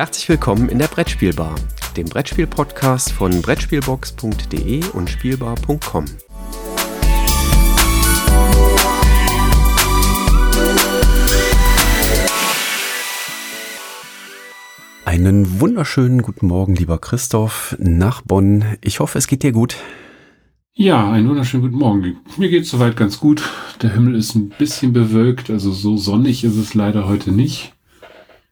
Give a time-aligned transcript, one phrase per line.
[0.00, 1.54] Herzlich willkommen in der Brettspielbar,
[1.94, 6.06] dem Brettspiel-Podcast von Brettspielbox.de und Spielbar.com.
[15.04, 18.64] Einen wunderschönen guten Morgen, lieber Christoph, nach Bonn.
[18.80, 19.76] Ich hoffe, es geht dir gut.
[20.72, 22.16] Ja, einen wunderschönen guten Morgen.
[22.38, 23.42] Mir geht es soweit ganz gut.
[23.82, 27.74] Der Himmel ist ein bisschen bewölkt, also so sonnig ist es leider heute nicht.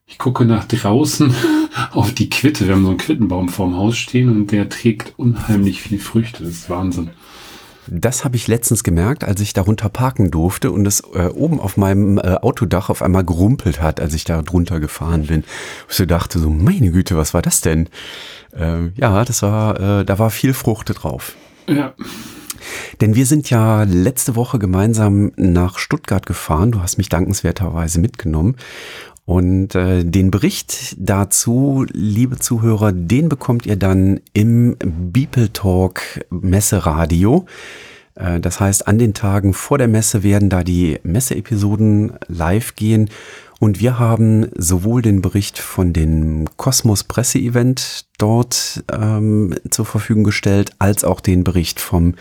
[0.09, 1.35] Ich gucke nach draußen
[1.93, 2.67] auf die Quitte.
[2.67, 6.43] Wir haben so einen Quittenbaum vorm Haus stehen und der trägt unheimlich viel Früchte.
[6.43, 7.11] Das ist Wahnsinn.
[7.91, 11.77] Das habe ich letztens gemerkt, als ich darunter parken durfte und es äh, oben auf
[11.77, 15.45] meinem äh, Autodach auf einmal gerumpelt hat, als ich da drunter gefahren bin.
[15.89, 17.89] Ich so dachte so, meine Güte, was war das denn?
[18.55, 21.35] Äh, ja, das war, äh, da war viel Frucht drauf.
[21.67, 21.95] Ja.
[23.01, 26.73] Denn wir sind ja letzte Woche gemeinsam nach Stuttgart gefahren.
[26.73, 28.57] Du hast mich dankenswerterweise mitgenommen.
[29.29, 37.45] Und äh, den Bericht dazu, liebe Zuhörer, den bekommt ihr dann im Beeple Talk Messeradio.
[38.15, 43.11] Äh, das heißt, an den Tagen vor der Messe werden da die Messeepisoden live gehen.
[43.61, 50.71] Und wir haben sowohl den Bericht von dem Kosmos Presse-Event dort ähm, zur Verfügung gestellt,
[50.79, 52.15] als auch den Bericht vom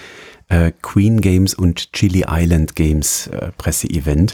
[0.50, 4.34] äh, Queen Games und Chili Island Games äh, Presse-Event.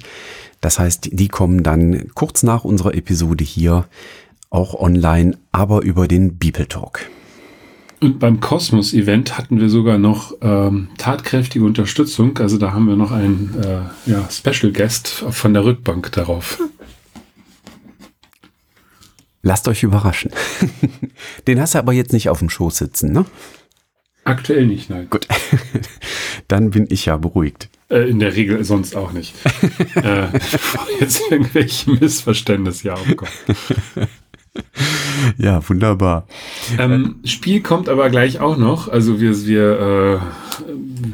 [0.63, 3.85] Das heißt, die kommen dann kurz nach unserer Episode hier
[4.49, 7.01] auch online, aber über den Beeple Talk.
[7.99, 12.37] Und beim Kosmos-Event hatten wir sogar noch ähm, tatkräftige Unterstützung.
[12.37, 16.61] Also da haben wir noch einen äh, ja, Special Guest von der Rückbank darauf.
[19.41, 20.31] Lasst euch überraschen.
[21.47, 23.25] Den hast du aber jetzt nicht auf dem Schoß sitzen, ne?
[24.23, 25.09] Aktuell nicht, nein.
[25.09, 25.27] Gut.
[26.47, 27.67] Dann bin ich ja beruhigt.
[27.89, 29.33] Äh, in der Regel sonst auch nicht.
[29.95, 33.31] äh, bevor jetzt irgendwelche Missverständnisse ja aufkommen.
[35.37, 36.27] Ja, wunderbar.
[36.77, 38.87] Ähm, Spiel kommt aber gleich auch noch.
[38.87, 40.67] Also wir, wir, äh,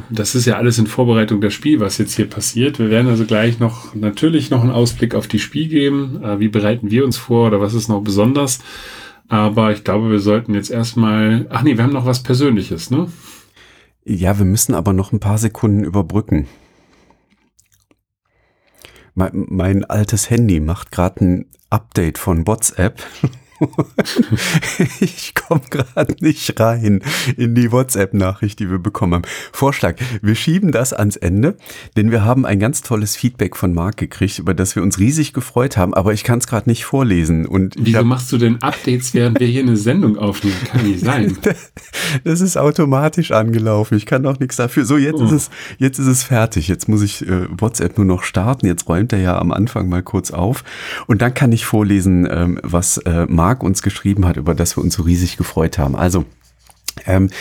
[0.09, 2.79] das ist ja alles in Vorbereitung der Spiel, was jetzt hier passiert.
[2.79, 6.21] Wir werden also gleich noch natürlich noch einen Ausblick auf die Spiel geben.
[6.23, 8.59] Äh, wie bereiten wir uns vor oder was ist noch besonders?
[9.29, 11.45] Aber ich glaube, wir sollten jetzt erstmal.
[11.49, 13.07] Ach nee, wir haben noch was Persönliches, ne?
[14.11, 16.47] Ja, wir müssen aber noch ein paar Sekunden überbrücken.
[19.13, 23.03] Mein, mein altes Handy macht gerade ein Update von WhatsApp
[24.99, 27.01] ich komme gerade nicht rein
[27.37, 29.23] in die WhatsApp-Nachricht, die wir bekommen haben.
[29.51, 31.57] Vorschlag, wir schieben das ans Ende,
[31.97, 35.33] denn wir haben ein ganz tolles Feedback von Marc gekriegt, über das wir uns riesig
[35.33, 37.45] gefreut haben, aber ich kann es gerade nicht vorlesen.
[37.45, 40.57] Und Wieso machst du denn Updates, während wir hier eine Sendung aufnehmen?
[40.65, 41.37] Kann nicht sein.
[42.23, 43.97] das ist automatisch angelaufen.
[43.97, 44.85] Ich kann auch nichts dafür.
[44.85, 45.25] So, jetzt oh.
[45.25, 46.67] ist es, jetzt ist es fertig.
[46.67, 48.65] Jetzt muss ich äh, WhatsApp nur noch starten.
[48.65, 50.63] Jetzt räumt er ja am Anfang mal kurz auf.
[51.07, 54.77] Und dann kann ich vorlesen, ähm, was äh, Marc Marc uns geschrieben hat, über das
[54.77, 55.95] wir uns so riesig gefreut haben.
[55.95, 56.25] Also,
[57.07, 57.31] ähm,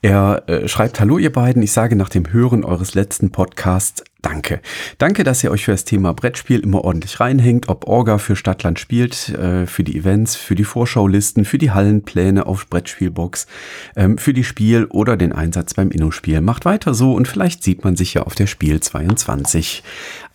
[0.00, 4.60] er äh, schreibt, hallo ihr beiden, ich sage nach dem Hören eures letzten Podcasts Danke.
[4.98, 8.78] Danke, dass ihr euch für das Thema Brettspiel immer ordentlich reinhängt, ob Orga für Stadtland
[8.78, 13.48] spielt, äh, für die Events, für die Vorschaulisten, für die Hallenpläne auf Brettspielbox,
[13.96, 16.40] ähm, für die Spiel oder den Einsatz beim Inno-Spiel.
[16.40, 19.82] Macht weiter so und vielleicht sieht man sich ja auf der Spiel 22.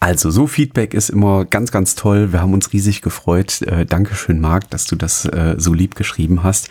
[0.01, 2.33] Also, so Feedback ist immer ganz, ganz toll.
[2.33, 3.61] Wir haben uns riesig gefreut.
[3.61, 6.69] Äh, Dankeschön, Marc, dass du das äh, so lieb geschrieben hast.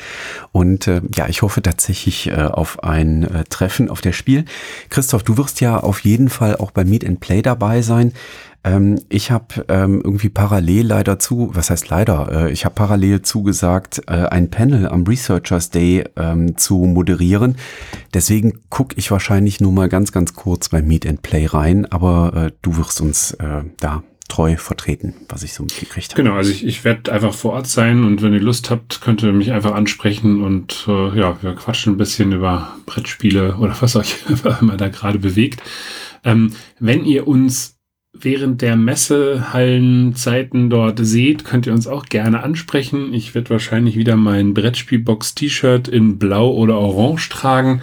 [0.53, 4.44] Und ja, ich hoffe tatsächlich auf ein Treffen auf der Spiel.
[4.88, 8.12] Christoph, du wirst ja auf jeden Fall auch bei Meet and Play dabei sein.
[8.67, 13.22] Ähm, ich habe ähm, irgendwie parallel leider zu, was heißt leider, äh, ich habe parallel
[13.22, 17.56] zugesagt, äh, ein Panel am Researchers Day ähm, zu moderieren.
[18.12, 22.33] Deswegen gucke ich wahrscheinlich nur mal ganz, ganz kurz bei Meet and Play rein, aber
[22.34, 26.22] äh, du wirst uns äh, da treu vertreten, was ich so mitgekriegt habe.
[26.22, 29.22] Genau, also ich, ich werde einfach vor Ort sein und wenn ihr Lust habt, könnt
[29.22, 33.97] ihr mich einfach ansprechen und äh, ja, wir quatschen ein bisschen über Brettspiele oder was
[33.97, 34.16] euch
[34.60, 35.62] immer da gerade bewegt.
[36.25, 37.77] Ähm, wenn ihr uns
[38.12, 43.12] während der Messehallenzeiten dort seht, könnt ihr uns auch gerne ansprechen.
[43.12, 47.83] Ich werde wahrscheinlich wieder mein Brettspielbox-T-Shirt in Blau oder Orange tragen.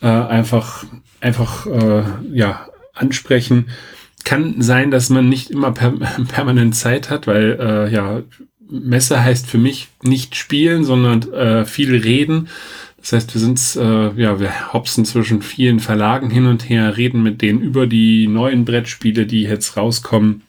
[0.00, 0.84] Äh, einfach,
[1.20, 3.66] einfach, äh, ja, ansprechen.
[4.24, 5.90] Kann sein, dass man nicht immer per
[6.28, 8.22] permanent Zeit hat, weil, äh, ja,
[8.68, 12.48] Messe heißt für mich nicht spielen, sondern äh, viel reden.
[13.02, 17.22] Das heißt, wir sind, äh, ja, wir hopsen zwischen vielen Verlagen hin und her, reden
[17.22, 20.42] mit denen über die neuen Brettspiele, die jetzt rauskommen.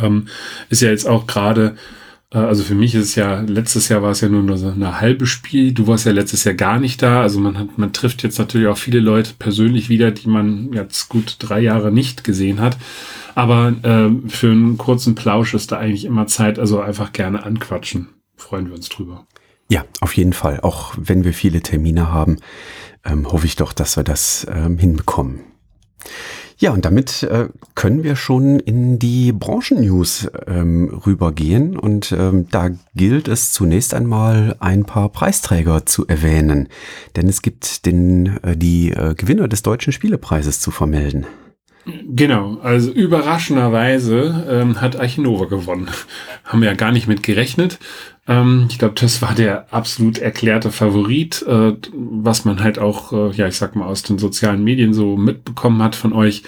[0.00, 0.26] Ähm,
[0.68, 1.76] ist ja jetzt auch gerade,
[2.38, 5.26] also für mich ist es ja, letztes Jahr war es ja nur so eine halbe
[5.26, 5.72] Spiel.
[5.72, 7.22] Du warst ja letztes Jahr gar nicht da.
[7.22, 11.08] Also man hat, man trifft jetzt natürlich auch viele Leute persönlich wieder, die man jetzt
[11.08, 12.76] gut drei Jahre nicht gesehen hat.
[13.34, 18.10] Aber äh, für einen kurzen Plausch ist da eigentlich immer Zeit, also einfach gerne anquatschen.
[18.36, 19.26] freuen wir uns drüber.
[19.68, 20.60] Ja, auf jeden Fall.
[20.60, 22.38] Auch wenn wir viele Termine haben,
[23.04, 25.40] ähm, hoffe ich doch, dass wir das ähm, hinbekommen.
[26.60, 31.74] Ja, und damit äh, können wir schon in die Branchennews ähm, rübergehen.
[31.74, 36.68] Und ähm, da gilt es zunächst einmal ein paar Preisträger zu erwähnen.
[37.16, 41.24] Denn es gibt den, äh, die äh, Gewinner des Deutschen Spielepreises zu vermelden.
[41.86, 45.88] Genau, also überraschenderweise ähm, hat Archinova gewonnen.
[46.44, 47.78] Haben wir ja gar nicht mit gerechnet.
[48.28, 53.34] Ähm, ich glaube, das war der absolut erklärte Favorit, äh, was man halt auch, äh,
[53.34, 56.42] ja, ich sag mal, aus den sozialen Medien so mitbekommen hat von euch.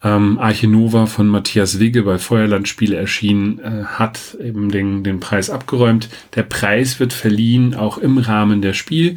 [0.00, 6.08] Ähm, Archinova von Matthias Wigge bei Feuerlandspiele erschienen, äh, hat eben den, den Preis abgeräumt.
[6.36, 9.16] Der Preis wird verliehen, auch im Rahmen der Spiel.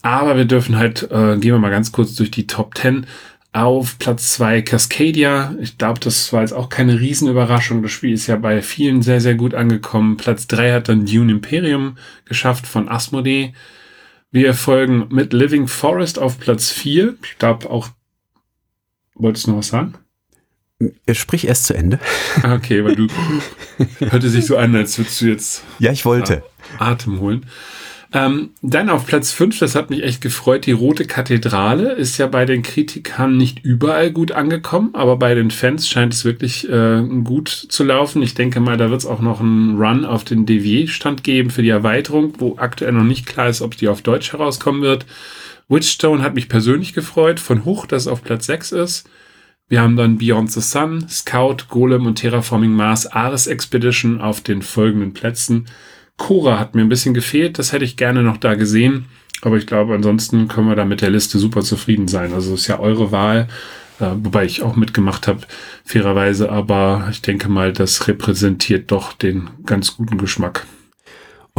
[0.00, 3.06] Aber wir dürfen halt, äh, gehen wir mal ganz kurz durch die Top 10
[3.56, 5.54] auf Platz zwei Cascadia.
[5.60, 7.82] Ich glaube, das war jetzt auch keine Riesenüberraschung.
[7.82, 10.18] Das Spiel ist ja bei vielen sehr, sehr gut angekommen.
[10.18, 13.54] Platz drei hat dann Dune Imperium geschafft von Asmodee.
[14.30, 17.16] Wir folgen mit Living Forest auf Platz vier.
[17.24, 17.88] Ich glaube auch,
[19.14, 19.94] wolltest du noch was sagen?
[21.10, 21.98] Sprich erst zu Ende.
[22.42, 23.06] Ah, okay, weil du
[24.10, 26.42] hörte sich so an, als würdest du jetzt ja, ich wollte.
[26.78, 27.46] Atem holen.
[28.16, 32.26] Ähm, dann auf Platz 5, das hat mich echt gefreut, die Rote Kathedrale ist ja
[32.26, 37.02] bei den Kritikern nicht überall gut angekommen, aber bei den Fans scheint es wirklich äh,
[37.24, 38.22] gut zu laufen.
[38.22, 41.60] Ich denke mal, da wird es auch noch einen Run auf den DW-Stand geben für
[41.60, 45.04] die Erweiterung, wo aktuell noch nicht klar ist, ob die auf Deutsch herauskommen wird.
[45.68, 49.10] Witchstone hat mich persönlich gefreut, von hoch, dass es auf Platz 6 ist.
[49.68, 54.62] Wir haben dann Beyond the Sun, Scout, Golem und Terraforming Mars Ares Expedition auf den
[54.62, 55.66] folgenden Plätzen.
[56.16, 59.06] Cora hat mir ein bisschen gefehlt, das hätte ich gerne noch da gesehen.
[59.42, 62.32] Aber ich glaube, ansonsten können wir da mit der Liste super zufrieden sein.
[62.32, 63.48] Also ist ja eure Wahl,
[64.00, 65.40] äh, wobei ich auch mitgemacht habe,
[65.84, 66.50] fairerweise.
[66.50, 70.66] Aber ich denke mal, das repräsentiert doch den ganz guten Geschmack.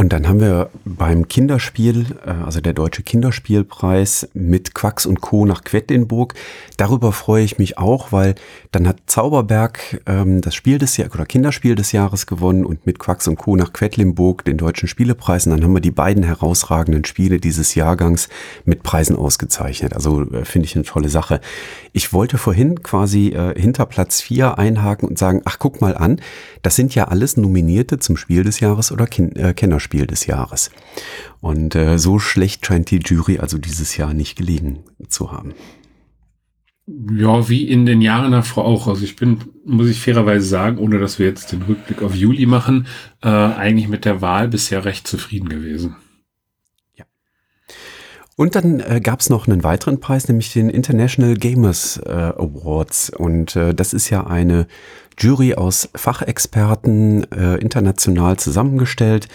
[0.00, 5.44] Und dann haben wir beim Kinderspiel, äh, also der Deutsche Kinderspielpreis mit Quacks und Co.
[5.44, 6.34] nach Quedlinburg.
[6.76, 8.36] Darüber freue ich mich auch, weil
[8.70, 13.00] dann hat Zauberberg ähm, das Spiel des Jahres oder Kinderspiel des Jahres gewonnen und mit
[13.00, 13.56] Quacks und Co.
[13.56, 15.46] nach Quedlinburg den Deutschen Spielepreis.
[15.46, 18.28] Und dann haben wir die beiden herausragenden Spiele dieses Jahrgangs
[18.64, 19.94] mit Preisen ausgezeichnet.
[19.94, 21.40] Also äh, finde ich eine tolle Sache.
[21.92, 26.20] Ich wollte vorhin quasi äh, hinter Platz 4 einhaken und sagen, ach guck mal an,
[26.62, 29.87] das sind ja alles Nominierte zum Spiel des Jahres oder Kin äh, Kennerspiel.
[29.88, 30.70] Spiel des Jahres.
[31.40, 35.54] Und äh, so schlecht scheint die Jury also dieses Jahr nicht gelegen zu haben.
[37.16, 38.86] Ja, wie in den Jahren davor auch.
[38.86, 42.44] Also ich bin, muss ich fairerweise sagen, ohne dass wir jetzt den Rückblick auf Juli
[42.44, 42.86] machen,
[43.22, 45.96] äh, eigentlich mit der Wahl bisher recht zufrieden gewesen.
[46.94, 47.06] Ja.
[48.36, 53.08] Und dann äh, gab es noch einen weiteren Preis, nämlich den International Gamers äh, Awards.
[53.08, 54.66] Und äh, das ist ja eine
[55.18, 59.28] Jury aus Fachexperten, äh, international zusammengestellt.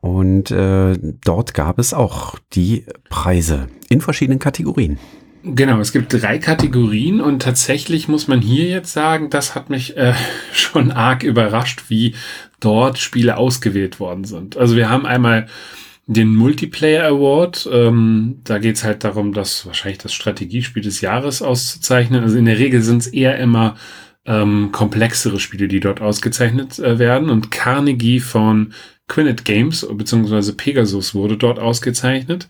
[0.00, 4.98] Und äh, dort gab es auch die Preise in verschiedenen Kategorien.
[5.42, 9.96] Genau, es gibt drei Kategorien und tatsächlich muss man hier jetzt sagen, das hat mich
[9.96, 10.14] äh,
[10.52, 12.14] schon arg überrascht, wie
[12.58, 14.56] dort Spiele ausgewählt worden sind.
[14.56, 15.46] Also wir haben einmal
[16.06, 17.68] den Multiplayer Award.
[17.72, 22.22] Ähm, da geht es halt darum, das wahrscheinlich das Strategiespiel des Jahres auszuzeichnen.
[22.22, 23.76] Also in der Regel sind es eher immer
[24.24, 27.30] ähm, komplexere Spiele, die dort ausgezeichnet äh, werden.
[27.30, 28.72] Und Carnegie von
[29.08, 30.52] Quinnet Games bzw.
[30.52, 32.48] Pegasus wurde dort ausgezeichnet.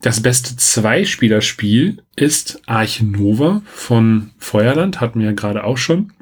[0.00, 6.12] Das beste Zweispielerspiel ist Arch Nova von Feuerland, hatten wir ja gerade auch schon.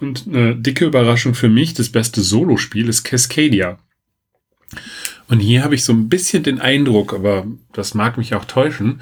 [0.00, 3.78] Und eine dicke Überraschung für mich, das beste Solospiel ist Cascadia.
[5.28, 9.00] Und hier habe ich so ein bisschen den Eindruck, aber das mag mich auch täuschen,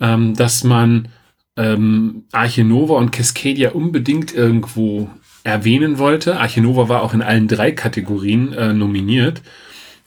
[0.00, 1.08] ähm, dass man
[1.56, 5.08] ähm, und Cascadia unbedingt irgendwo
[5.44, 6.40] erwähnen wollte.
[6.40, 9.42] Archinova war auch in allen drei Kategorien äh, nominiert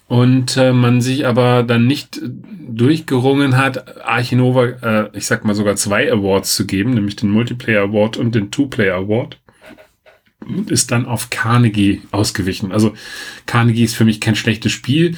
[0.08, 2.22] und äh, man sich aber dann nicht
[2.68, 7.84] durchgerungen hat, Archinova, äh, ich sag mal sogar zwei Awards zu geben, nämlich den Multiplayer
[7.84, 9.40] Award und den Two-Player Award
[10.46, 12.72] und ist dann auf Carnegie ausgewichen.
[12.72, 12.94] Also
[13.46, 15.18] Carnegie ist für mich kein schlechtes Spiel,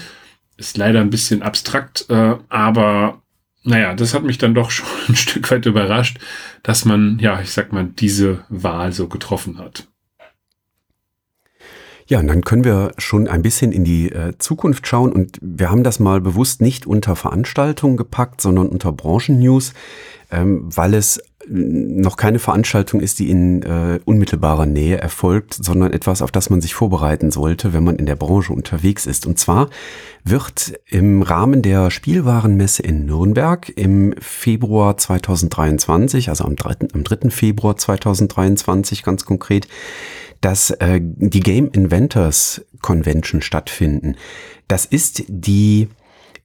[0.58, 3.22] ist leider ein bisschen abstrakt, äh, aber
[3.64, 6.18] naja, das hat mich dann doch schon ein Stück weit überrascht,
[6.64, 9.89] dass man, ja, ich sag mal, diese Wahl so getroffen hat.
[12.10, 15.70] Ja, und dann können wir schon ein bisschen in die äh, Zukunft schauen und wir
[15.70, 19.74] haben das mal bewusst nicht unter Veranstaltungen gepackt, sondern unter Branchennews,
[20.32, 26.24] ähm, weil es noch keine Veranstaltung ist, die in äh, unmittelbarer Nähe erfolgt, sondern etwas,
[26.24, 29.28] auf das man sich vorbereiten sollte, wenn man in der Branche unterwegs ist.
[29.28, 29.70] Und zwar
[30.24, 36.90] wird im Rahmen der Spielwarenmesse in Nürnberg im Februar 2023, also am 3.
[36.94, 37.30] Am 3.
[37.30, 39.68] Februar 2023 ganz konkret,
[40.42, 44.16] dass äh, die Game Inventors Convention stattfinden.
[44.68, 45.90] Das ist die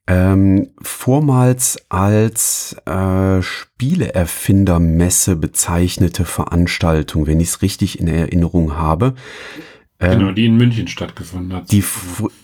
[0.06, 9.14] ähm, vormals als äh, Spieleerfindermesse bezeichnete Veranstaltung, wenn ich es richtig in Erinnerung habe.
[10.00, 11.72] Ähm, genau, die in München stattgefunden hat.
[11.72, 11.82] Die,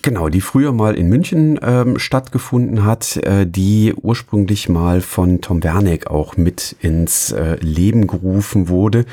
[0.01, 5.63] genau, die früher mal in München ähm, stattgefunden hat, äh, die ursprünglich mal von Tom
[5.63, 9.05] Werneck auch mit ins äh, Leben gerufen wurde.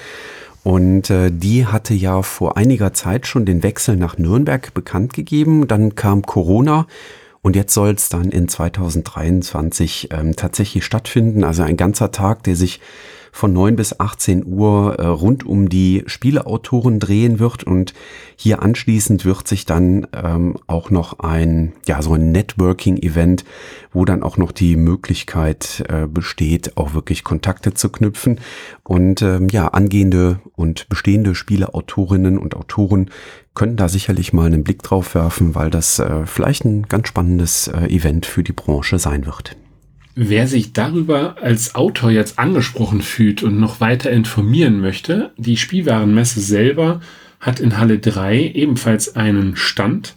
[0.68, 5.66] Und äh, die hatte ja vor einiger Zeit schon den Wechsel nach Nürnberg bekannt gegeben.
[5.66, 6.86] Dann kam Corona
[7.40, 11.42] und jetzt soll es dann in 2023 ähm, tatsächlich stattfinden.
[11.42, 12.82] Also ein ganzer Tag, der sich
[13.32, 17.94] von 9 bis 18 Uhr äh, rund um die Spieleautoren drehen wird und
[18.36, 23.44] hier anschließend wird sich dann ähm, auch noch ein, ja, so ein Networking-Event,
[23.92, 28.40] wo dann auch noch die Möglichkeit äh, besteht, auch wirklich Kontakte zu knüpfen
[28.84, 33.10] und ähm, ja, angehende und bestehende Spieleautorinnen und Autoren
[33.54, 37.66] können da sicherlich mal einen Blick drauf werfen, weil das äh, vielleicht ein ganz spannendes
[37.66, 39.56] äh, Event für die Branche sein wird.
[40.20, 46.40] Wer sich darüber als Autor jetzt angesprochen fühlt und noch weiter informieren möchte, die Spielwarenmesse
[46.40, 47.00] selber
[47.38, 50.16] hat in Halle 3 ebenfalls einen Stand.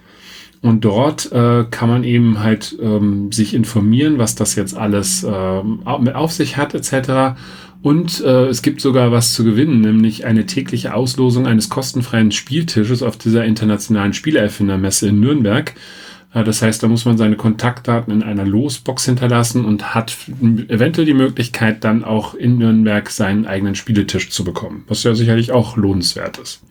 [0.64, 5.64] Und dort äh, kann man eben halt ähm, sich informieren, was das jetzt alles äh,
[6.00, 7.40] mit auf sich hat, etc.
[7.84, 13.04] Und äh, es gibt sogar was zu gewinnen, nämlich eine tägliche Auslosung eines kostenfreien Spieltisches
[13.04, 15.76] auf dieser internationalen Spielerfindermesse in Nürnberg.
[16.34, 20.16] Das heißt, da muss man seine Kontaktdaten in einer Losbox hinterlassen und hat
[20.70, 25.52] eventuell die Möglichkeit, dann auch in Nürnberg seinen eigenen Spieletisch zu bekommen, was ja sicherlich
[25.52, 26.62] auch lohnenswert ist.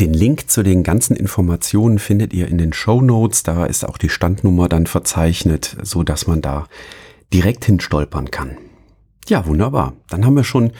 [0.00, 3.42] Den Link zu den ganzen Informationen findet ihr in den Show Notes.
[3.42, 6.66] Da ist auch die Standnummer dann verzeichnet, so dass man da
[7.32, 8.58] direkt hinstolpern kann.
[9.28, 9.94] Ja, wunderbar.
[10.08, 10.72] Dann haben wir schon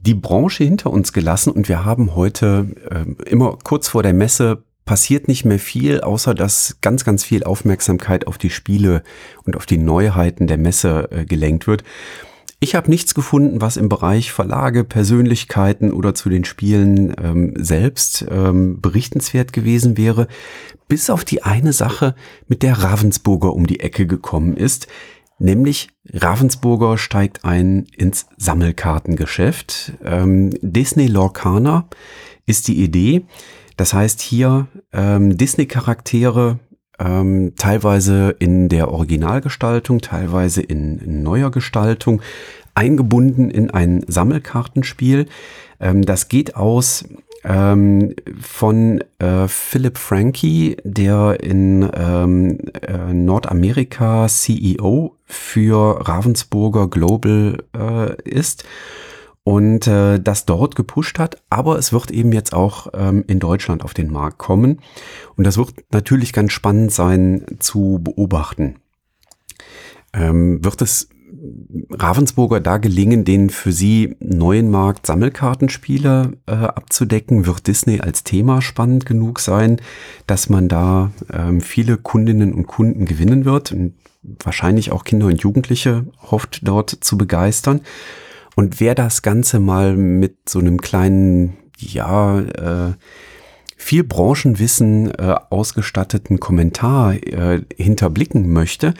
[0.00, 4.64] die Branche hinter uns gelassen und wir haben heute äh, immer kurz vor der Messe
[4.88, 9.02] passiert nicht mehr viel, außer dass ganz, ganz viel Aufmerksamkeit auf die Spiele
[9.44, 11.84] und auf die Neuheiten der Messe äh, gelenkt wird.
[12.58, 18.24] Ich habe nichts gefunden, was im Bereich Verlage, Persönlichkeiten oder zu den Spielen ähm, selbst
[18.30, 20.26] ähm, berichtenswert gewesen wäre,
[20.88, 22.14] bis auf die eine Sache,
[22.46, 24.86] mit der Ravensburger um die Ecke gekommen ist,
[25.38, 29.92] nämlich Ravensburger steigt ein ins Sammelkartengeschäft.
[30.02, 31.88] Ähm, Disney Lorcaner
[32.46, 33.26] ist die Idee.
[33.78, 36.58] Das heißt hier ähm, Disney-Charaktere
[36.98, 42.20] ähm, teilweise in der Originalgestaltung, teilweise in, in neuer Gestaltung,
[42.74, 45.26] eingebunden in ein Sammelkartenspiel.
[45.78, 47.04] Ähm, das geht aus
[47.44, 58.22] ähm, von äh, Philip Frankie, der in ähm, äh, Nordamerika CEO für Ravensburger Global äh,
[58.28, 58.64] ist
[59.48, 61.42] und äh, das dort gepusht hat.
[61.48, 64.82] Aber es wird eben jetzt auch ähm, in Deutschland auf den Markt kommen.
[65.36, 68.76] Und das wird natürlich ganz spannend sein zu beobachten.
[70.12, 71.08] Ähm, wird es
[71.90, 77.46] Ravensburger da gelingen, den für sie neuen Markt Sammelkartenspiele äh, abzudecken?
[77.46, 79.80] Wird Disney als Thema spannend genug sein,
[80.26, 83.94] dass man da ähm, viele Kundinnen und Kunden gewinnen wird und
[84.44, 87.80] wahrscheinlich auch Kinder und Jugendliche hofft dort zu begeistern?
[88.58, 92.94] Und wer das Ganze mal mit so einem kleinen, ja, äh,
[93.76, 98.94] viel Branchenwissen äh, ausgestatteten Kommentar äh, hinterblicken möchte,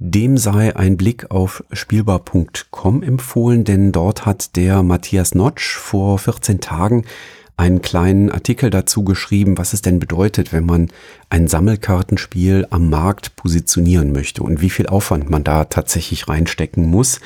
[0.00, 6.60] dem sei ein Blick auf spielbar.com empfohlen, denn dort hat der Matthias Notsch vor 14
[6.60, 7.04] Tagen
[7.56, 10.90] einen kleinen Artikel dazu geschrieben, was es denn bedeutet, wenn man
[11.30, 17.20] ein Sammelkartenspiel am Markt positionieren möchte und wie viel Aufwand man da tatsächlich reinstecken muss.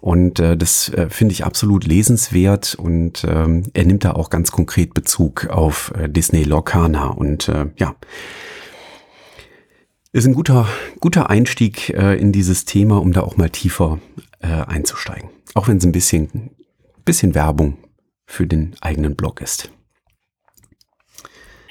[0.00, 4.50] Und äh, das äh, finde ich absolut lesenswert und ähm, er nimmt da auch ganz
[4.50, 7.94] konkret Bezug auf äh, Disney Lorcana und äh, ja,
[10.12, 10.66] ist ein guter,
[11.00, 14.00] guter Einstieg äh, in dieses Thema, um da auch mal tiefer
[14.40, 15.30] äh, einzusteigen.
[15.54, 16.50] Auch wenn es ein bisschen,
[17.04, 17.76] bisschen Werbung
[18.26, 19.70] für den eigenen Blog ist.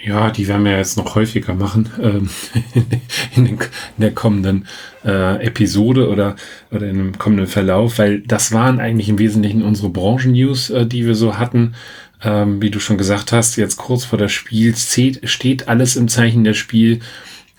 [0.01, 2.29] Ja, die werden wir jetzt noch häufiger machen ähm,
[3.36, 4.65] in, den, in, der kommenden
[5.03, 6.38] äh, Episode oder,
[6.72, 11.06] oder in dem kommenden Verlauf, weil das waren eigentlich im Wesentlichen unsere Branchen-News, äh, die
[11.06, 11.75] wir so hatten.
[12.22, 16.44] Ähm, wie du schon gesagt hast, jetzt kurz vor der Spiel steht alles im Zeichen
[16.44, 17.00] der Spiel.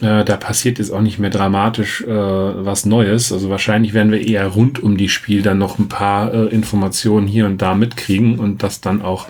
[0.00, 3.32] Äh, da passiert jetzt auch nicht mehr dramatisch äh, was Neues.
[3.32, 7.26] Also wahrscheinlich werden wir eher rund um die Spiel dann noch ein paar äh, Informationen
[7.26, 9.26] hier und da mitkriegen und das dann auch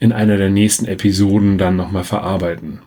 [0.00, 2.80] in einer der nächsten Episoden dann nochmal verarbeiten.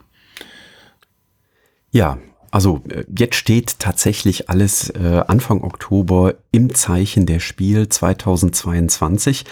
[1.92, 2.18] Ja,
[2.52, 9.46] also äh, jetzt steht tatsächlich alles äh, Anfang Oktober im Zeichen der Spiel 2022.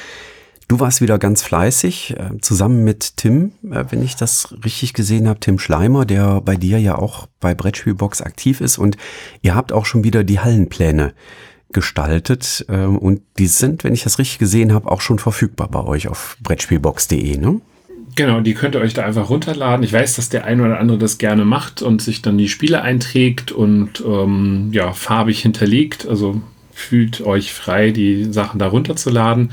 [0.71, 5.27] Du warst wieder ganz fleißig, äh, zusammen mit Tim, äh, wenn ich das richtig gesehen
[5.27, 8.77] habe, Tim Schleimer, der bei dir ja auch bei Brettspielbox aktiv ist.
[8.77, 8.95] Und
[9.41, 11.13] ihr habt auch schon wieder die Hallenpläne
[11.73, 12.65] gestaltet.
[12.69, 16.07] Äh, und die sind, wenn ich das richtig gesehen habe, auch schon verfügbar bei euch
[16.07, 17.59] auf brettspielbox.de, ne?
[18.15, 19.83] Genau, die könnt ihr euch da einfach runterladen.
[19.83, 22.81] Ich weiß, dass der ein oder andere das gerne macht und sich dann die Spiele
[22.81, 26.07] einträgt und ähm, ja, farbig hinterlegt.
[26.07, 26.41] Also
[26.81, 29.51] fühlt euch frei, die Sachen da runterzuladen.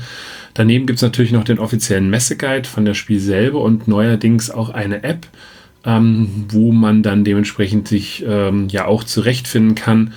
[0.53, 4.69] Daneben gibt es natürlich noch den offiziellen Messeguide von der Spiel selber und neuerdings auch
[4.69, 5.27] eine App,
[5.85, 10.13] ähm, wo man dann dementsprechend sich ähm, ja auch zurechtfinden kann.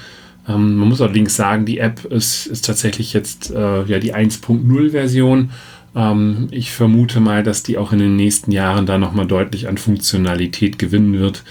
[0.48, 5.50] Ähm, man muss allerdings sagen, die App ist, ist tatsächlich jetzt äh, ja die 1.0-Version.
[5.94, 9.78] Ähm, ich vermute mal, dass die auch in den nächsten Jahren da nochmal deutlich an
[9.78, 11.44] Funktionalität gewinnen wird.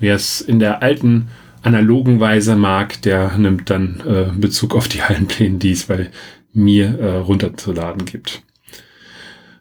[0.00, 1.28] Wer es in der alten
[1.62, 6.10] analogen Weise mag, der nimmt dann äh, Bezug auf die Hallenpläne, die es bei
[6.52, 8.42] mir äh, runterzuladen gibt.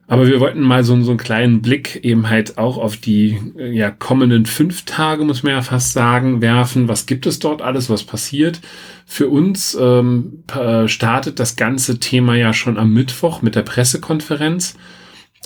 [0.07, 3.71] Aber wir wollten mal so, so einen kleinen Blick eben halt auch auf die äh,
[3.71, 6.89] ja, kommenden fünf Tage, muss man ja fast sagen, werfen.
[6.89, 8.59] Was gibt es dort alles, was passiert?
[9.05, 10.43] Für uns ähm,
[10.87, 14.75] startet das ganze Thema ja schon am Mittwoch mit der Pressekonferenz.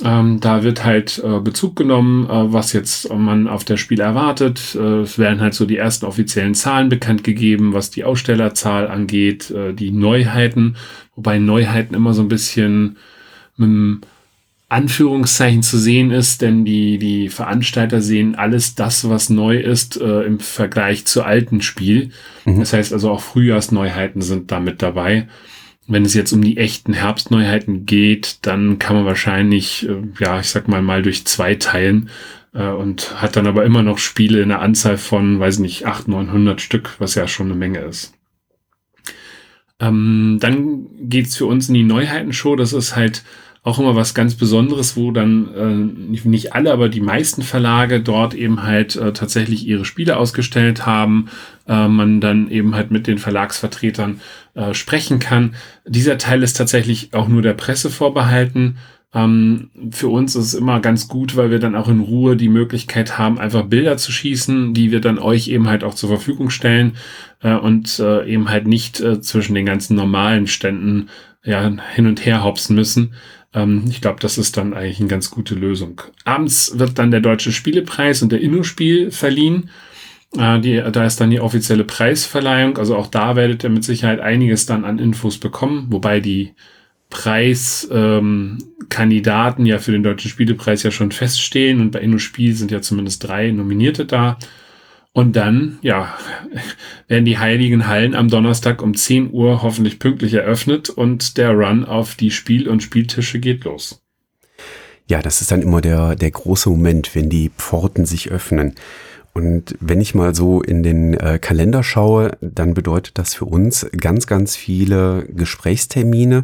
[0.04, 4.76] Ähm, da wird halt äh, Bezug genommen, äh, was jetzt man auf der Spiel erwartet.
[4.76, 9.52] Äh, es werden halt so die ersten offiziellen Zahlen bekannt gegeben, was die Ausstellerzahl angeht,
[9.52, 10.76] äh, die Neuheiten,
[11.16, 12.98] wobei Neuheiten immer so ein bisschen
[13.56, 14.02] mit einem
[14.68, 20.24] Anführungszeichen zu sehen ist, denn die, die Veranstalter sehen alles das, was neu ist, äh,
[20.24, 22.10] im Vergleich zu alten Spiel.
[22.44, 22.60] Mhm.
[22.60, 25.28] Das heißt also auch Frühjahrsneuheiten sind damit dabei.
[25.88, 30.50] Wenn es jetzt um die echten Herbstneuheiten geht, dann kann man wahrscheinlich, äh, ja, ich
[30.50, 32.10] sag mal, mal durch zwei teilen
[32.54, 36.28] äh, und hat dann aber immer noch Spiele in einer Anzahl von, weiß nicht, 800,
[36.28, 38.14] 900 Stück, was ja schon eine Menge ist.
[39.80, 42.56] Ähm, dann geht's für uns in die Neuheitenshow.
[42.56, 43.24] Das ist halt
[43.66, 48.36] auch immer was ganz Besonderes, wo dann äh, nicht alle, aber die meisten Verlage dort
[48.36, 51.30] eben halt äh, tatsächlich ihre Spiele ausgestellt haben.
[51.68, 54.22] Äh, man dann eben halt mit den Verlagsvertretern
[54.54, 55.56] äh, sprechen kann.
[55.88, 58.78] Dieser Teil ist tatsächlich auch nur der Presse vorbehalten.
[59.16, 62.50] Ähm, für uns ist es immer ganz gut, weil wir dann auch in Ruhe die
[62.50, 66.52] Möglichkeit haben, einfach Bilder zu schießen, die wir dann euch eben halt auch zur Verfügung
[66.52, 66.98] stellen
[67.42, 71.10] äh, und äh, eben halt nicht äh, zwischen den ganzen normalen Ständen
[71.44, 73.14] ja, hin und her hopsen müssen.
[73.56, 76.02] Ähm, ich glaube, das ist dann eigentlich eine ganz gute Lösung.
[76.26, 79.70] Abends wird dann der Deutsche Spielepreis und der Inno-Spiel verliehen.
[80.38, 82.78] Äh, die, da ist dann die offizielle Preisverleihung.
[82.78, 86.54] Also auch da werdet ihr mit Sicherheit einiges dann an Infos bekommen, wobei die
[87.10, 92.82] Preiskandidaten ähm, ja für den Deutschen Spielepreis ja schon feststehen und bei Inno-Spiel sind ja
[92.82, 94.38] zumindest drei Nominierte da.
[95.16, 96.14] Und dann, ja,
[97.08, 101.86] werden die Heiligen Hallen am Donnerstag um 10 Uhr hoffentlich pünktlich eröffnet und der Run
[101.86, 104.04] auf die Spiel- und Spieltische geht los.
[105.08, 108.76] Ja, das ist dann immer der, der große Moment, wenn die Pforten sich öffnen.
[109.34, 113.88] Und wenn ich mal so in den äh, Kalender schaue, dann bedeutet das für uns
[113.96, 116.44] ganz, ganz viele Gesprächstermine.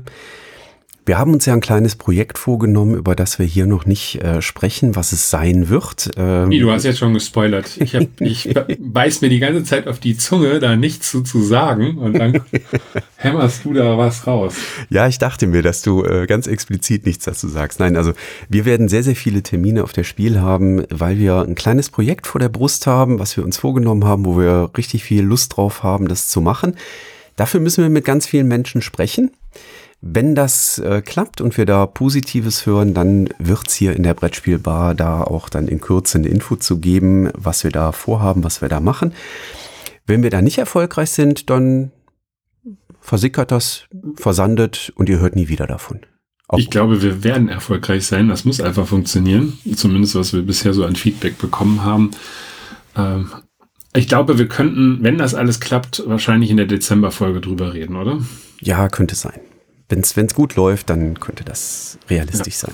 [1.03, 4.39] Wir haben uns ja ein kleines Projekt vorgenommen, über das wir hier noch nicht äh,
[4.41, 6.11] sprechen, was es sein wird.
[6.15, 7.75] Ähm du hast jetzt schon gespoilert.
[7.77, 11.41] Ich, hab, ich beiß mir die ganze Zeit auf die Zunge, da nichts zu, zu
[11.41, 12.41] sagen und dann
[13.15, 14.53] hämmerst du da was raus.
[14.89, 17.79] Ja, ich dachte mir, dass du äh, ganz explizit nichts dazu sagst.
[17.79, 18.13] Nein, also
[18.47, 22.27] wir werden sehr, sehr viele Termine auf der Spiel haben, weil wir ein kleines Projekt
[22.27, 25.81] vor der Brust haben, was wir uns vorgenommen haben, wo wir richtig viel Lust drauf
[25.81, 26.75] haben, das zu machen.
[27.37, 29.31] Dafür müssen wir mit ganz vielen Menschen sprechen.
[30.03, 34.95] Wenn das äh, klappt und wir da Positives hören, dann wird's hier in der Brettspielbar
[34.95, 38.69] da auch dann in Kürze eine Info zu geben, was wir da vorhaben, was wir
[38.69, 39.13] da machen.
[40.07, 41.91] Wenn wir da nicht erfolgreich sind, dann
[42.99, 43.85] versickert das,
[44.15, 45.99] versandet und ihr hört nie wieder davon.
[46.47, 48.27] Auch ich glaube, wir werden erfolgreich sein.
[48.27, 49.59] Das muss einfach funktionieren.
[49.75, 52.09] Zumindest was wir bisher so an Feedback bekommen haben.
[52.97, 53.29] Ähm,
[53.93, 58.19] ich glaube, wir könnten, wenn das alles klappt, wahrscheinlich in der Dezemberfolge drüber reden, oder?
[58.61, 59.39] Ja, könnte sein
[59.91, 62.69] wenn es gut läuft, dann könnte das realistisch ja.
[62.69, 62.73] sein.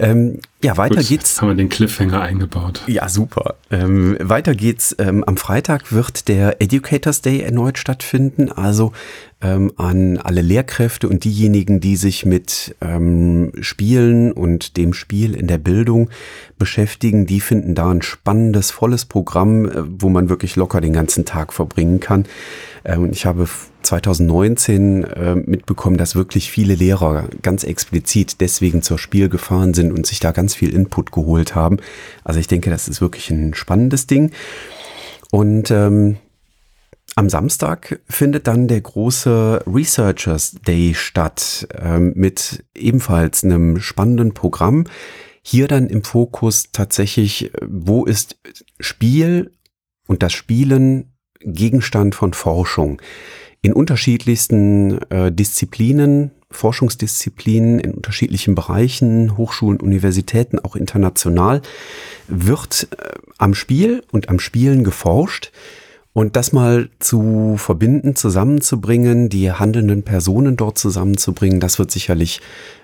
[0.00, 1.42] Ähm, ja, weiter Gut, geht's.
[1.42, 2.82] Haben wir den Cliffhanger eingebaut.
[2.86, 3.56] Ja, super.
[3.70, 4.94] Ähm, weiter geht's.
[4.98, 8.52] Ähm, am Freitag wird der Educators Day erneut stattfinden.
[8.52, 8.92] Also
[9.40, 15.48] ähm, an alle Lehrkräfte und diejenigen, die sich mit ähm, Spielen und dem Spiel in
[15.48, 16.10] der Bildung
[16.58, 21.24] beschäftigen, die finden da ein spannendes, volles Programm, äh, wo man wirklich locker den ganzen
[21.24, 22.24] Tag verbringen kann.
[22.84, 23.48] Ähm, ich habe
[23.88, 30.06] 2019 äh, mitbekommen, dass wirklich viele Lehrer ganz explizit deswegen zur Spiel gefahren sind und
[30.06, 31.78] sich da ganz viel Input geholt haben.
[32.22, 34.32] Also ich denke, das ist wirklich ein spannendes Ding.
[35.30, 36.18] Und ähm,
[37.16, 44.84] am Samstag findet dann der große Researchers Day statt ähm, mit ebenfalls einem spannenden Programm.
[45.42, 48.38] Hier dann im Fokus tatsächlich, wo ist
[48.80, 49.50] Spiel
[50.06, 53.00] und das Spielen Gegenstand von Forschung
[53.62, 61.62] in unterschiedlichsten äh, Disziplinen, Forschungsdisziplinen in unterschiedlichen Bereichen, Hochschulen, Universitäten, auch international,
[62.26, 65.52] wird äh, am Spiel und am Spielen geforscht.
[66.18, 72.40] Und das mal zu verbinden, zusammenzubringen, die handelnden Personen dort zusammenzubringen, das wird sicherlich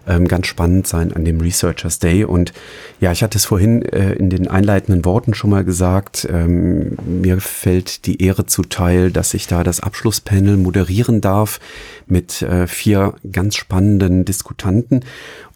[0.07, 2.23] ähm, ganz spannend sein an dem Researchers Day.
[2.23, 2.53] Und
[3.01, 7.41] ja, ich hatte es vorhin äh, in den einleitenden Worten schon mal gesagt, ähm, mir
[7.41, 11.59] fällt die Ehre zuteil, dass ich da das Abschlusspanel moderieren darf
[12.07, 15.05] mit äh, vier ganz spannenden Diskutanten.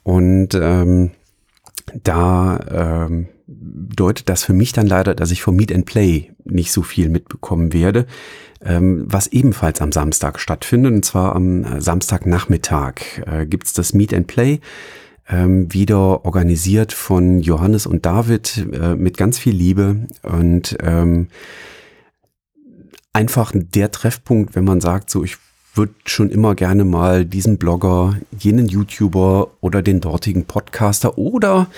[0.02, 1.12] Und ähm,
[2.02, 6.70] da ähm, bedeutet das für mich dann leider, dass ich vom Meet and Play nicht
[6.70, 8.06] so viel mitbekommen werde,
[8.62, 10.92] ähm, was ebenfalls am Samstag stattfindet.
[10.92, 14.60] Und zwar am äh, Samstagnachmittag äh, gibt's das Meet and Play,
[15.30, 21.28] ähm, wieder organisiert von Johannes und David äh, mit ganz viel Liebe und ähm,
[23.14, 25.38] einfach der Treffpunkt, wenn man sagt, so ich
[25.74, 31.68] würde schon immer gerne mal diesen Blogger, jenen YouTuber oder den dortigen Podcaster oder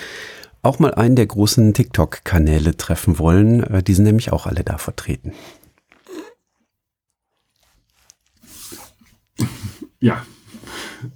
[0.61, 3.63] auch mal einen der großen TikTok-Kanäle treffen wollen.
[3.63, 5.33] Äh, die sind nämlich auch alle da vertreten.
[9.99, 10.25] Ja,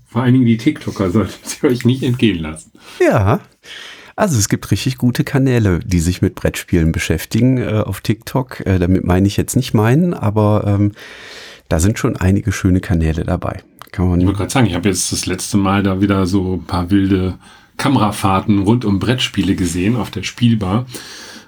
[0.07, 2.71] vor allen Dingen die TikToker sollten sie euch nicht entgehen lassen.
[2.99, 3.41] Ja,
[4.15, 8.65] also es gibt richtig gute Kanäle, die sich mit Brettspielen beschäftigen äh, auf TikTok.
[8.65, 10.93] Äh, damit meine ich jetzt nicht meinen, aber ähm,
[11.67, 13.61] da sind schon einige schöne Kanäle dabei.
[13.91, 16.55] Kann man ich wollte gerade sagen, ich habe jetzt das letzte Mal da wieder so
[16.55, 17.37] ein paar wilde
[17.77, 20.85] Kamerafahrten rund um Brettspiele gesehen auf der Spielbar.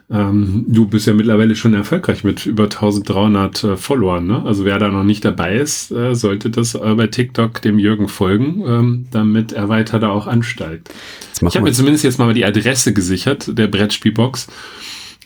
[0.09, 4.25] Ähm, du bist ja mittlerweile schon erfolgreich mit über 1300 äh, Followern.
[4.25, 4.43] Ne?
[4.45, 8.07] Also wer da noch nicht dabei ist, äh, sollte das äh, bei TikTok dem Jürgen
[8.07, 10.93] folgen, ähm, damit er weiter da auch ansteigt.
[11.35, 14.47] Ich habe mir zumindest jetzt mal die Adresse gesichert, der Brettspielbox.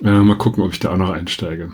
[0.04, 1.72] Äh, mal gucken, ob ich da auch noch einsteige.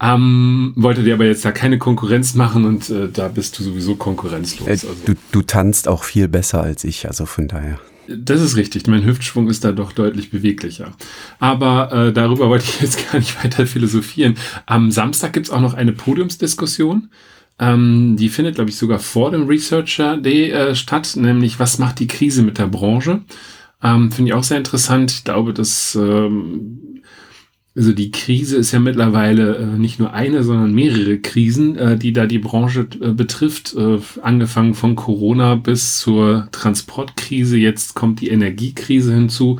[0.00, 3.94] Ähm, wollte dir aber jetzt da keine Konkurrenz machen und äh, da bist du sowieso
[3.94, 4.66] konkurrenzlos.
[4.66, 4.88] Äh, also.
[5.06, 7.78] du, du tanzt auch viel besser als ich, also von daher.
[8.08, 8.86] Das ist richtig.
[8.86, 10.92] Mein Hüftschwung ist da doch deutlich beweglicher.
[11.38, 14.34] Aber äh, darüber wollte ich jetzt gar nicht weiter philosophieren.
[14.66, 17.10] Am Samstag gibt's auch noch eine Podiumsdiskussion.
[17.58, 22.00] Ähm, die findet, glaube ich, sogar vor dem Researcher Day äh, statt, nämlich was macht
[22.00, 23.22] die Krise mit der Branche?
[23.82, 25.12] Ähm, Finde ich auch sehr interessant.
[25.12, 26.93] Ich glaube, dass ähm,
[27.76, 32.12] also die Krise ist ja mittlerweile äh, nicht nur eine, sondern mehrere Krisen, äh, die
[32.12, 33.74] da die Branche äh, betrifft.
[33.74, 37.56] Äh, angefangen von Corona bis zur Transportkrise.
[37.56, 39.58] Jetzt kommt die Energiekrise hinzu.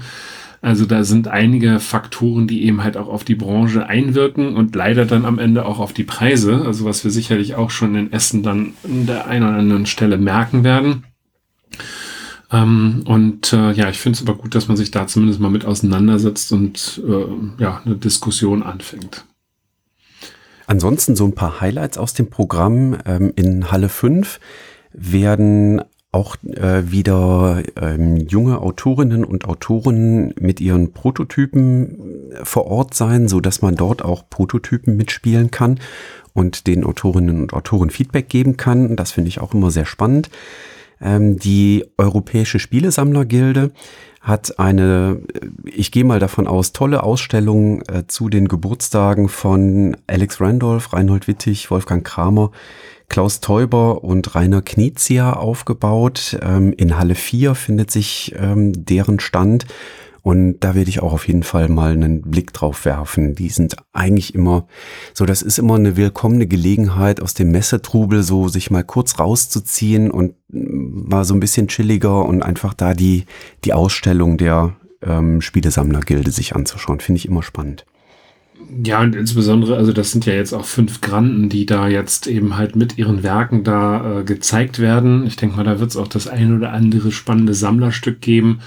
[0.63, 5.05] Also da sind einige Faktoren, die eben halt auch auf die Branche einwirken und leider
[5.05, 6.63] dann am Ende auch auf die Preise.
[6.65, 10.19] Also was wir sicherlich auch schon in Essen dann an der einen oder anderen Stelle
[10.19, 11.05] merken werden.
[12.51, 15.51] Ähm, und äh, ja, ich finde es aber gut, dass man sich da zumindest mal
[15.51, 19.25] mit auseinandersetzt und äh, ja, eine Diskussion anfängt.
[20.67, 22.99] Ansonsten so ein paar Highlights aus dem Programm.
[23.05, 24.41] Ähm, in Halle 5
[24.93, 25.83] werden
[26.15, 33.41] auch äh, wieder ähm, junge Autorinnen und Autoren mit ihren Prototypen vor Ort sein, so
[33.41, 35.81] dass man dort auch Prototypen mitspielen kann
[36.33, 38.95] und den Autorinnen und Autoren Feedback geben kann.
[38.95, 40.31] Das finde ich auch immer sehr spannend.
[41.05, 43.71] Ähm, die Europäische Spielesammlergilde
[44.21, 45.21] hat eine,
[45.65, 51.29] ich gehe mal davon aus, tolle Ausstellung äh, zu den Geburtstagen von Alex Randolph, Reinhold
[51.29, 52.51] Wittig, Wolfgang Kramer,
[53.11, 56.39] Klaus Teuber und Rainer Knizia aufgebaut.
[56.43, 59.67] Ähm, in Halle 4 findet sich ähm, deren Stand
[60.25, 63.35] und da werde ich auch auf jeden Fall mal einen Blick drauf werfen.
[63.35, 64.67] Die sind eigentlich immer
[65.13, 70.11] so, das ist immer eine willkommene Gelegenheit, aus dem Messetrubel so sich mal kurz rauszuziehen
[70.11, 73.27] und mal so ein bisschen chilliger und einfach da die,
[73.65, 77.01] die Ausstellung der ähm, Spielesammlergilde sich anzuschauen.
[77.01, 77.85] Finde ich immer spannend.
[78.83, 82.57] Ja, und insbesondere, also das sind ja jetzt auch fünf Granten, die da jetzt eben
[82.57, 85.27] halt mit ihren Werken da äh, gezeigt werden.
[85.27, 88.61] Ich denke mal, da wird es auch das ein oder andere spannende Sammlerstück geben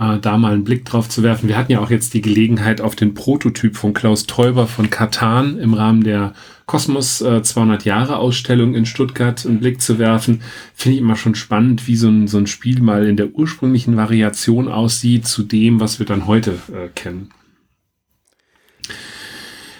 [0.00, 1.48] äh, da mal einen Blick drauf zu werfen.
[1.48, 5.58] Wir hatten ja auch jetzt die Gelegenheit, auf den Prototyp von Klaus Teuber von Katan
[5.58, 6.32] im Rahmen der
[6.66, 10.40] Kosmos äh, 200 Jahre Ausstellung in Stuttgart einen Blick zu werfen.
[10.74, 13.96] Finde ich immer schon spannend, wie so ein, so ein Spiel mal in der ursprünglichen
[13.96, 17.28] Variation aussieht zu dem, was wir dann heute äh, kennen.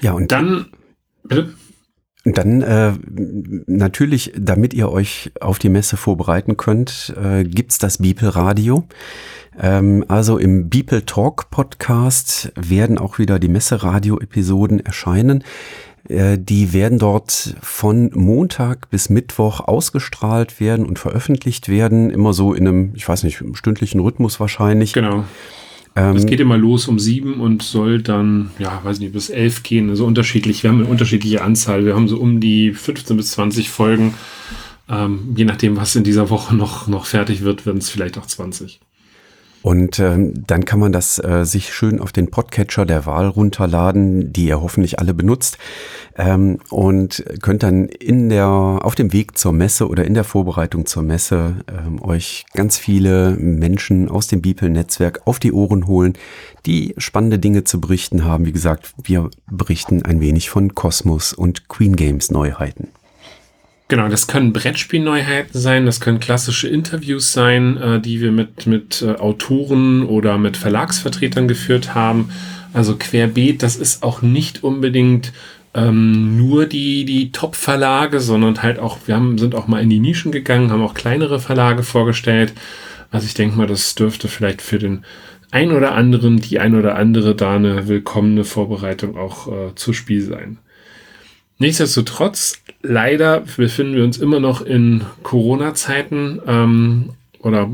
[0.02, 0.66] Ja, und dann,
[1.24, 1.54] bitte?
[2.24, 2.92] Dann äh,
[3.66, 8.84] natürlich, damit ihr euch auf die Messe vorbereiten könnt, äh, gibt's das Bibel Radio.
[9.58, 15.44] Ähm, also im Beeple Talk Podcast werden auch wieder die Messeradio-Episoden erscheinen.
[16.10, 22.10] Äh, die werden dort von Montag bis Mittwoch ausgestrahlt werden und veröffentlicht werden.
[22.10, 24.92] Immer so in einem, ich weiß nicht, stündlichen Rhythmus wahrscheinlich.
[24.92, 25.24] Genau.
[25.96, 29.62] Ähm, es geht immer los um sieben und soll dann, ja, weiß nicht, bis elf
[29.62, 29.90] gehen.
[29.90, 30.62] Also unterschiedlich.
[30.62, 31.84] Wir haben eine unterschiedliche Anzahl.
[31.84, 34.14] Wir haben so um die 15 bis 20 Folgen.
[34.88, 38.26] Ähm, je nachdem, was in dieser Woche noch, noch fertig wird, werden es vielleicht auch
[38.26, 38.80] 20.
[39.62, 44.32] Und ähm, dann kann man das äh, sich schön auf den Podcatcher der Wahl runterladen,
[44.32, 45.58] die ihr hoffentlich alle benutzt.
[46.16, 50.86] Ähm, und könnt dann in der, auf dem Weg zur Messe oder in der Vorbereitung
[50.86, 56.14] zur Messe ähm, euch ganz viele Menschen aus dem Beeple-Netzwerk auf die Ohren holen,
[56.64, 58.46] die spannende Dinge zu berichten haben.
[58.46, 62.88] Wie gesagt, wir berichten ein wenig von Kosmos und Queen Games Neuheiten.
[63.90, 69.02] Genau, das können Brettspielneuheiten sein, das können klassische Interviews sein, äh, die wir mit, mit
[69.02, 72.30] äh, Autoren oder mit Verlagsvertretern geführt haben.
[72.72, 75.32] Also querbeet, das ist auch nicht unbedingt
[75.74, 79.98] ähm, nur die, die Top-Verlage, sondern halt auch, wir haben, sind auch mal in die
[79.98, 82.52] Nischen gegangen, haben auch kleinere Verlage vorgestellt.
[83.10, 85.04] Also ich denke mal, das dürfte vielleicht für den
[85.50, 90.22] ein oder anderen, die ein oder andere da eine willkommene Vorbereitung auch äh, zu Spiel
[90.22, 90.58] sein.
[91.58, 97.68] Nichtsdestotrotz, leider befinden wir uns immer noch in Corona-Zeiten ähm, oder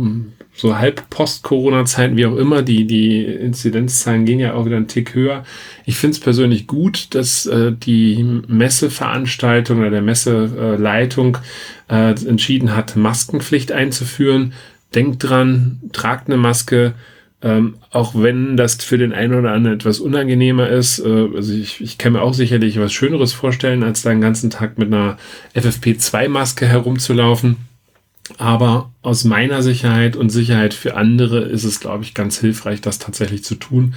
[0.55, 2.63] so halb Post-Corona-Zeiten, wie auch immer.
[2.63, 5.45] Die, die Inzidenzzahlen gehen ja auch wieder einen Tick höher.
[5.85, 11.39] Ich finde es persönlich gut, dass äh, die Messeveranstaltung oder der Messeleitung
[11.89, 14.55] äh, entschieden hat, Maskenpflicht einzuführen.
[14.95, 16.95] Denkt dran, tragt eine Maske,
[17.47, 21.81] ähm, auch wenn das für den einen oder anderen etwas unangenehmer ist, äh, also ich,
[21.81, 25.17] ich kann mir auch sicherlich was Schöneres vorstellen, als da den ganzen Tag mit einer
[25.55, 27.57] FFP2-Maske herumzulaufen.
[28.37, 32.99] Aber aus meiner Sicherheit und Sicherheit für andere ist es, glaube ich, ganz hilfreich, das
[32.99, 33.95] tatsächlich zu tun.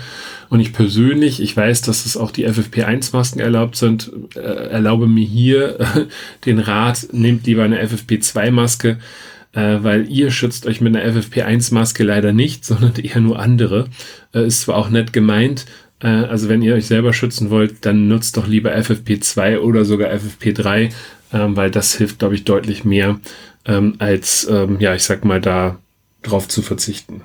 [0.50, 5.26] Und ich persönlich, ich weiß, dass es auch die FFP1-Masken erlaubt sind, äh, erlaube mir
[5.26, 6.06] hier äh,
[6.46, 9.00] den Rat, nehmt lieber eine FFP2-Maske
[9.54, 13.88] äh, weil ihr schützt euch mit einer FFP1-Maske leider nicht, sondern eher nur andere.
[14.34, 15.66] Äh, ist zwar auch nett gemeint,
[16.02, 20.12] äh, also wenn ihr euch selber schützen wollt, dann nutzt doch lieber FFP2 oder sogar
[20.12, 20.92] FFP3, äh,
[21.32, 23.20] weil das hilft, glaube ich, deutlich mehr,
[23.66, 25.80] ähm, als, ähm, ja, ich sag mal, da
[26.22, 27.22] drauf zu verzichten.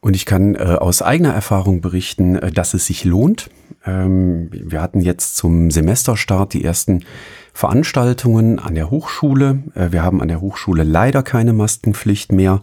[0.00, 3.50] Und ich kann äh, aus eigener Erfahrung berichten, äh, dass es sich lohnt.
[3.84, 7.04] Ähm, wir hatten jetzt zum Semesterstart die ersten
[7.56, 9.62] Veranstaltungen an der Hochschule.
[9.74, 12.60] Äh, wir haben an der Hochschule leider keine Maskenpflicht mehr.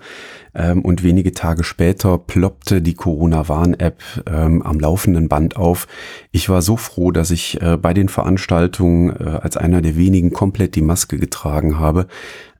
[0.54, 5.88] Ähm, und wenige Tage später ploppte die Corona-Warn-App ähm, am laufenden Band auf.
[6.32, 10.32] Ich war so froh, dass ich äh, bei den Veranstaltungen äh, als einer der wenigen
[10.32, 12.06] komplett die Maske getragen habe.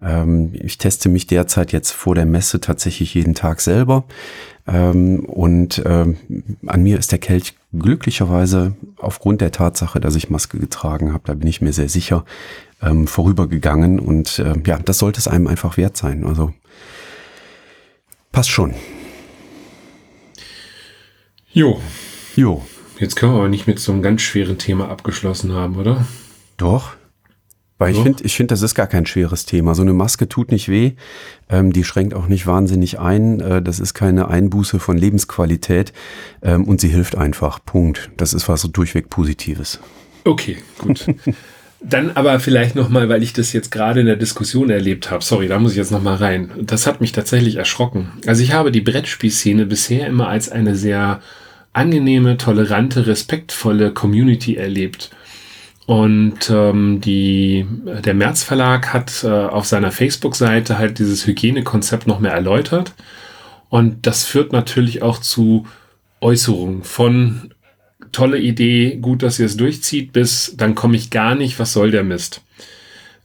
[0.02, 4.06] Ähm, ich teste mich derzeit jetzt vor der Messe tatsächlich jeden Tag selber.
[4.66, 6.16] Und an
[6.78, 11.48] mir ist der Kelch glücklicherweise aufgrund der Tatsache, dass ich Maske getragen habe, da bin
[11.48, 12.26] ich mir sehr sicher,
[12.82, 14.00] ähm, vorübergegangen.
[14.00, 16.26] Und äh, ja, das sollte es einem einfach wert sein.
[16.26, 16.54] Also
[18.32, 18.74] passt schon.
[21.52, 21.80] Jo.
[22.36, 22.64] Jo.
[23.00, 26.06] Jetzt können wir aber nicht mit so einem ganz schweren Thema abgeschlossen haben, oder?
[26.58, 26.96] Doch.
[27.84, 29.76] Weil ich finde, ich finde, das ist gar kein schweres Thema.
[29.76, 30.94] So eine Maske tut nicht weh,
[31.50, 33.42] ähm, die schränkt auch nicht wahnsinnig ein.
[33.42, 35.92] Äh, das ist keine Einbuße von Lebensqualität
[36.42, 37.60] ähm, und sie hilft einfach.
[37.66, 38.10] Punkt.
[38.16, 39.80] Das ist was so durchweg Positives.
[40.24, 41.06] Okay, gut.
[41.82, 45.22] Dann aber vielleicht nochmal, weil ich das jetzt gerade in der Diskussion erlebt habe.
[45.22, 46.52] Sorry, da muss ich jetzt nochmal rein.
[46.62, 48.14] Das hat mich tatsächlich erschrocken.
[48.26, 51.20] Also ich habe die Brettspielszene bisher immer als eine sehr
[51.74, 55.12] angenehme, tolerante, respektvolle Community erlebt.
[55.86, 57.66] Und ähm, die,
[58.06, 62.94] der März Verlag hat äh, auf seiner Facebook-Seite halt dieses Hygienekonzept noch mehr erläutert.
[63.70, 65.66] Und das führt natürlich auch zu
[66.22, 67.54] Äußerungen von
[68.12, 71.92] tolle Idee, gut, dass ihr es durchzieht, bis dann komme ich gar nicht, was soll
[71.92, 72.42] der Mist.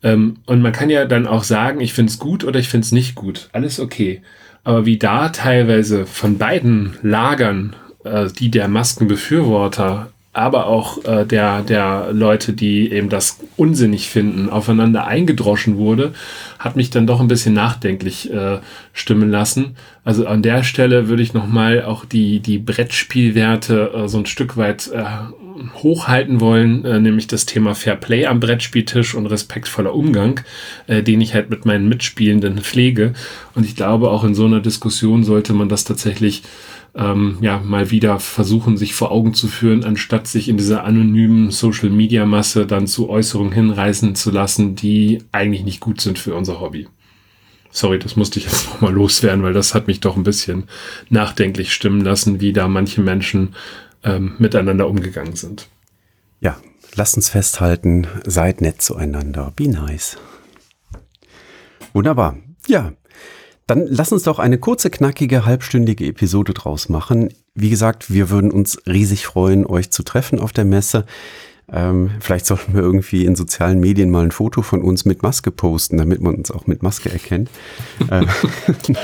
[0.03, 2.85] Ähm, und man kann ja dann auch sagen, ich finde es gut oder ich finde
[2.85, 3.49] es nicht gut.
[3.53, 4.23] Alles okay.
[4.65, 11.63] Aber wie da teilweise von beiden Lagern, äh, die der Maskenbefürworter aber auch äh, der,
[11.63, 16.13] der Leute, die eben das unsinnig finden, aufeinander eingedroschen wurde,
[16.59, 18.59] hat mich dann doch ein bisschen nachdenklich äh,
[18.93, 19.77] stimmen lassen.
[20.05, 24.57] Also an der Stelle würde ich nochmal auch die, die Brettspielwerte äh, so ein Stück
[24.57, 25.05] weit äh,
[25.75, 30.41] hochhalten wollen, äh, nämlich das Thema Fair Play am Brettspieltisch und respektvoller Umgang,
[30.87, 33.13] äh, den ich halt mit meinen Mitspielenden pflege.
[33.55, 36.43] Und ich glaube, auch in so einer Diskussion sollte man das tatsächlich
[36.99, 41.53] ähm, ja, mal wieder versuchen, sich vor Augen zu führen, anstatt sich in dieser anonymen
[41.53, 46.89] Social-Media-Masse dann zu Äußerungen hinreißen zu lassen, die eigentlich nicht gut sind für unser Hobby.
[47.71, 50.65] Sorry, das musste ich jetzt nochmal loswerden, weil das hat mich doch ein bisschen
[51.09, 53.55] nachdenklich stimmen lassen, wie da manche Menschen
[54.03, 55.69] ähm, miteinander umgegangen sind.
[56.41, 56.57] Ja,
[56.97, 59.53] lasst uns festhalten, seid nett zueinander.
[59.55, 60.19] Be nice.
[61.93, 62.39] Wunderbar.
[62.67, 62.93] Ja,
[63.69, 67.29] dann lass uns doch eine kurze, knackige, halbstündige Episode draus machen.
[67.55, 71.05] Wie gesagt, wir würden uns riesig freuen, euch zu treffen auf der Messe.
[71.71, 75.51] Ähm, vielleicht sollten wir irgendwie in sozialen Medien mal ein Foto von uns mit Maske
[75.51, 77.51] posten, damit man uns auch mit Maske erkennt.
[78.11, 78.25] Äh,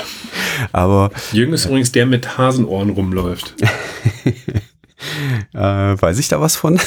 [0.73, 3.55] aber Jürgen ist übrigens der mit Hasenohren rumläuft.
[5.53, 6.81] äh, weiß ich da was von?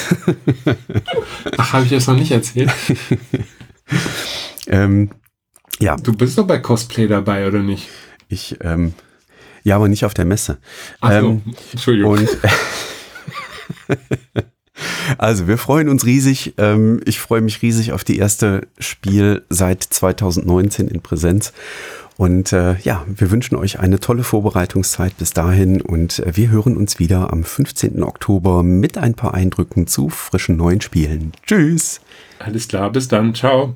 [1.58, 2.72] Ach, habe ich das noch nicht erzählt?
[4.68, 5.12] ähm,
[5.80, 5.96] ja.
[5.98, 7.90] Du bist doch bei Cosplay dabei, oder nicht?
[8.30, 8.94] Ich, ähm,
[9.64, 10.58] ja, aber nicht auf der Messe.
[11.02, 12.12] Ach so, ähm, Entschuldigung.
[12.14, 12.30] und
[15.18, 16.54] also wir freuen uns riesig.
[16.58, 21.54] Ähm, ich freue mich riesig auf die erste Spiel seit 2019 in Präsenz.
[22.18, 26.76] Und äh, ja, wir wünschen euch eine tolle Vorbereitungszeit bis dahin und äh, wir hören
[26.76, 28.02] uns wieder am 15.
[28.02, 31.32] Oktober mit ein paar Eindrücken zu frischen neuen Spielen.
[31.46, 32.02] Tschüss!
[32.40, 33.36] Alles klar, bis dann.
[33.36, 33.76] Ciao.